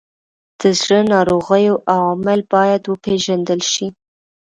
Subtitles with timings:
[0.59, 3.87] د زړه ناروغیو عوامل باید وپیژندل شي.